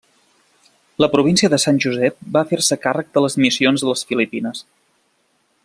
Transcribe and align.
La 1.03 1.09
província 1.15 1.49
de 1.55 1.59
Sant 1.63 1.77
Josep 1.85 2.17
va 2.37 2.43
fer-se 2.53 2.79
càrrec 2.87 3.13
de 3.19 3.23
les 3.27 3.39
missions 3.45 3.85
a 3.85 3.91
les 3.91 4.05
Filipines. 4.13 4.65